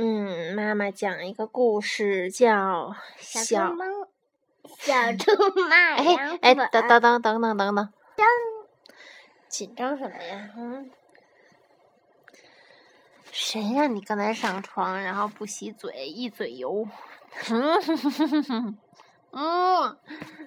[0.00, 5.32] 嗯，妈妈讲一个故事，叫小小猪
[5.68, 7.92] 卖哎凉哎，粉等等等等等等等，
[9.48, 10.50] 紧张什么呀？
[10.56, 10.88] 嗯，
[13.32, 16.86] 谁让你刚才上床，然后不洗嘴，一嘴油？
[17.50, 18.78] 嗯，
[19.32, 19.98] 嗯，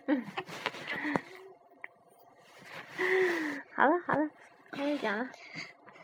[3.76, 4.30] 好了好了，
[4.72, 5.28] 开始讲了。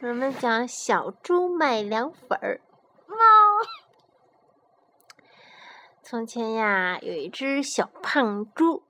[0.02, 2.60] 我们讲小猪卖凉粉儿。
[6.10, 8.82] 从前呀，有一只小胖猪，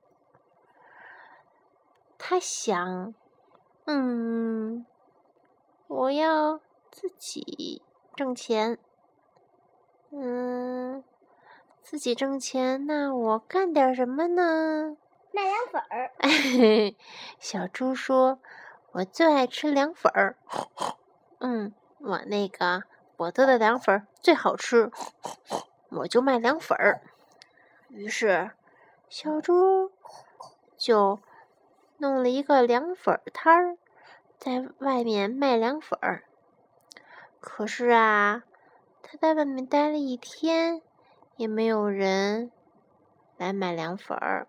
[2.20, 3.16] 它想，
[3.86, 4.86] 嗯，
[5.88, 6.60] 我要
[6.92, 7.82] 自己
[8.16, 8.78] 挣钱，
[10.12, 11.04] 嗯，
[11.82, 14.96] 自己挣钱，那我干点什么呢？
[15.32, 16.12] 卖凉粉儿，
[17.40, 18.38] 小猪说
[18.94, 20.36] ：“我最爱吃凉粉儿，
[21.42, 22.84] 嗯，我那个
[23.16, 24.92] 我做的凉粉儿最好吃，
[25.90, 27.02] 我就卖凉粉儿。”
[27.90, 28.52] 于是，
[29.10, 29.92] 小猪
[30.78, 31.20] 就
[31.98, 33.78] 弄了一个凉粉摊儿，
[34.38, 36.24] 在外面卖凉粉儿。
[37.40, 38.44] 可是啊，
[39.02, 40.82] 他在外面待了一天，
[41.38, 42.52] 也没有人
[43.38, 44.48] 来买凉粉儿。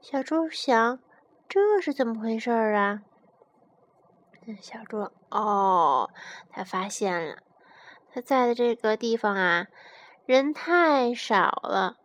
[0.00, 0.98] 小猪想，
[1.46, 3.02] 这是怎么回事儿啊？
[4.62, 6.10] 小猪哦，
[6.50, 7.36] 他发现了，
[8.12, 9.66] 他在的这个地方啊，
[10.26, 11.96] 人太少了，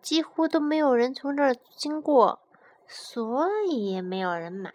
[0.00, 2.40] 几乎都没有人从这儿经过，
[2.86, 4.72] 所以也没有人买。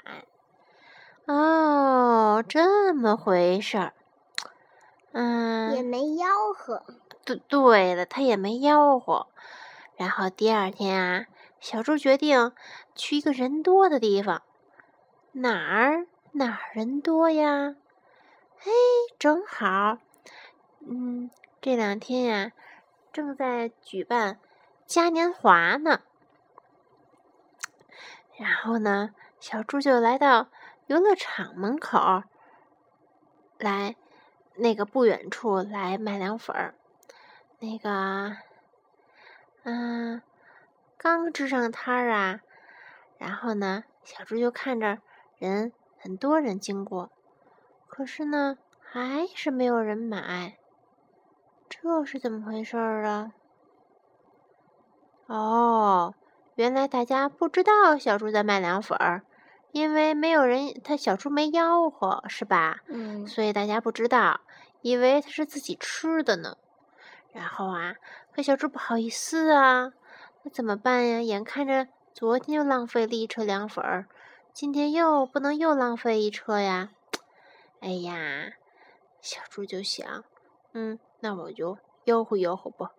[1.25, 3.93] 哦，这么回事儿。
[5.11, 6.83] 嗯，也没吆喝，
[7.25, 9.27] 对对了，他也没吆喝。
[9.95, 11.25] 然后第二天啊，
[11.59, 12.51] 小猪决定
[12.95, 14.41] 去一个人多的地方。
[15.31, 17.75] 哪儿哪儿人多呀？
[18.59, 18.71] 嘿，
[19.19, 19.97] 正好，
[20.79, 21.29] 嗯，
[21.61, 22.51] 这两天呀，
[23.17, 24.39] 正在举办
[24.85, 26.01] 嘉年华呢。
[28.37, 30.49] 然后呢，小猪就来到
[30.85, 32.21] 游乐场门口，
[33.57, 33.95] 来
[34.53, 36.75] 那个不远处来卖凉粉儿。
[37.57, 38.37] 那个，
[39.63, 40.21] 嗯，
[40.95, 42.41] 刚支上摊儿啊，
[43.17, 44.99] 然后呢，小猪就看着
[45.39, 47.09] 人很多人经过，
[47.87, 50.59] 可是呢，还是没有人买，
[51.69, 53.31] 这是怎么回事儿啊？
[55.27, 56.13] 哦，
[56.55, 59.23] 原来大家不知道小猪在卖凉粉儿，
[59.71, 62.79] 因为没有人，他小猪没吆喝，是吧？
[62.87, 64.41] 嗯，所以大家不知道，
[64.81, 66.57] 以为他是自己吃的呢。
[67.33, 67.95] 然后啊，
[68.33, 69.91] 可小猪不好意思啊，
[70.43, 71.21] 那怎么办呀？
[71.21, 74.07] 眼看着昨天就浪费了一车凉粉儿，
[74.53, 76.91] 今天又不能又浪费一车呀。
[77.81, 78.53] 哎呀，
[79.21, 80.23] 小猪就想，
[80.73, 82.91] 嗯，那我就吆喝吆喝吧。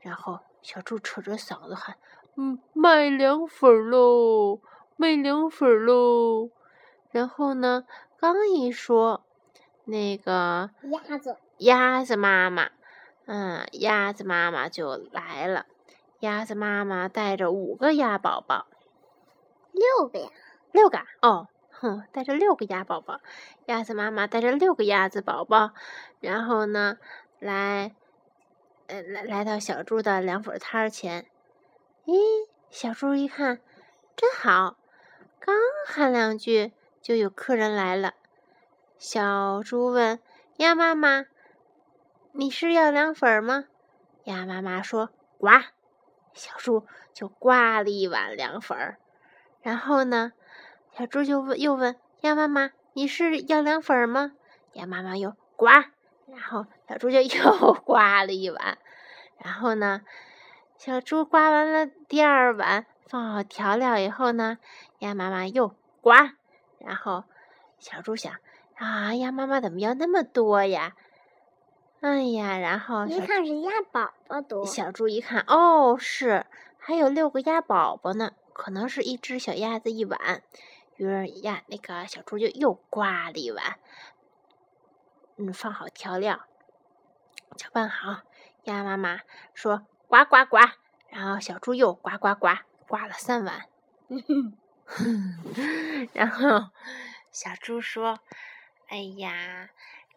[0.00, 1.96] 然后小猪扯着嗓子喊
[2.36, 4.60] ：“嗯，卖凉粉喽，
[4.96, 6.50] 卖凉粉喽！”
[7.10, 7.84] 然后呢，
[8.18, 9.24] 刚一说，
[9.84, 12.70] 那个鸭子，鸭子妈妈，
[13.26, 15.66] 嗯，鸭子妈妈就来了。
[16.20, 18.66] 鸭子妈妈带着五个鸭宝宝，
[19.72, 20.30] 六个呀，
[20.72, 23.20] 六个啊哦，哼，带着六个鸭宝宝。
[23.66, 25.72] 鸭子妈妈带着六个鸭子宝宝，
[26.20, 26.96] 然后呢，
[27.44, 27.94] 来，
[28.86, 31.26] 呃，来来到小猪的凉粉摊儿前。
[32.06, 32.16] 咦，
[32.70, 33.60] 小猪一看，
[34.16, 34.78] 真好，
[35.38, 35.54] 刚
[35.86, 36.72] 喊两句，
[37.02, 38.14] 就有客人来了。
[38.96, 40.20] 小猪问
[40.56, 41.26] 鸭妈妈
[42.32, 43.66] ：“你是要凉粉吗？”
[44.24, 45.48] 鸭妈妈说：“呱。”
[46.32, 48.96] 小猪就刮了一碗凉粉儿。
[49.60, 50.32] 然后呢，
[50.96, 54.32] 小猪就问又问鸭妈妈：“你是要凉粉吗？”
[54.72, 55.66] 鸭妈妈又呱，
[56.26, 58.78] 然后小猪就 又刮了一碗。
[59.38, 60.02] 然后呢，
[60.78, 64.58] 小猪刮完了第二碗，放好调料以后呢，
[65.00, 66.32] 鸭妈妈又刮。
[66.78, 67.24] 然后
[67.78, 68.32] 小猪想
[68.76, 70.94] 啊，鸭妈妈怎么要那么多呀？
[72.00, 76.44] 哎呀，然后一看是鸭宝宝多，小猪一看，哦，是
[76.78, 80.42] 还有六个鸭宝宝呢，可能是一只小鸭子一碗。
[80.96, 83.78] 于是呀那个小猪就又刮了一碗，
[85.36, 86.46] 嗯，放好调料，
[87.56, 88.22] 搅拌好。
[88.64, 89.20] 鸭妈妈
[89.52, 90.56] 说：“呱呱呱！”
[91.10, 92.48] 然后小猪又呱呱呱，
[92.88, 93.66] 呱了三碗。
[96.12, 96.70] 然后
[97.30, 98.20] 小猪说
[98.88, 99.70] ：“哎呀，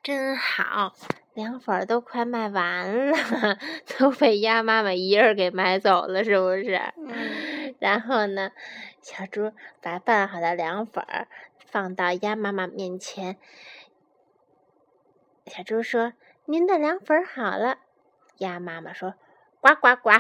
[0.04, 0.94] 真好，
[1.34, 3.58] 凉粉儿都快卖完了，
[3.98, 8.52] 都被鸭妈妈一人给买走了，是不是？”嗯，然后呢，
[9.02, 11.28] 小猪把拌好的凉粉儿
[11.66, 13.38] 放到鸭妈妈面前。
[15.58, 16.14] 小猪说
[16.46, 17.80] ：“您的凉粉好了。”
[18.38, 19.16] 鸭妈妈说
[19.60, 20.12] ：“呱呱呱，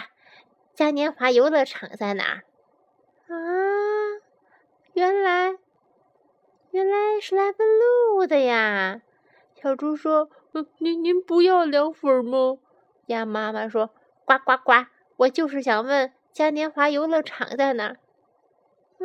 [0.74, 2.42] 嘉年华游乐场在哪儿？”
[3.30, 3.38] 啊，
[4.94, 5.56] 原来
[6.72, 9.02] 原来是来问路的呀！
[9.54, 10.32] 小猪说
[10.80, 12.58] ：“您您不要凉粉吗？”
[13.06, 13.92] 鸭妈妈说
[14.26, 14.88] ：“呱呱呱，
[15.18, 18.00] 我就是想问嘉年华游乐场在哪儿。”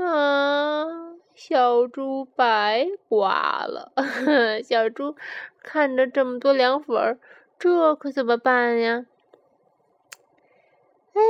[0.02, 3.92] 啊，小猪白刮了。
[4.64, 5.16] 小猪
[5.62, 7.18] 看着这么多凉粉儿，
[7.58, 9.06] 这可怎么办呀？
[11.14, 11.20] 哎，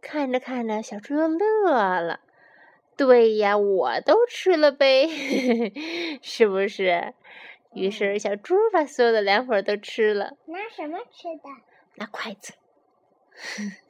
[0.00, 2.20] 看着看着，小猪又乐了。
[2.96, 5.08] 对呀，我都吃了呗，
[6.22, 7.14] 是不是？
[7.74, 10.32] 于是小猪把所有的凉粉都吃了。
[10.46, 11.48] 拿什么吃的？
[11.96, 12.54] 拿筷子。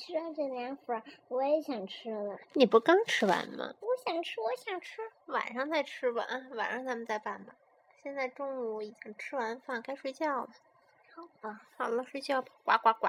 [0.00, 2.38] 说着凉粉，我也想吃了。
[2.54, 3.74] 你不刚吃完吗？
[3.80, 5.02] 我想吃，我想吃。
[5.26, 7.54] 晚上再吃吧，啊，晚上咱们再办吧。
[8.02, 10.48] 现在中午已经吃完饭，该睡觉了。
[11.14, 13.08] 好吧，好了，睡觉吧，呱呱呱。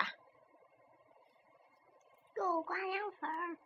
[2.35, 3.57] 给我刮凉粉。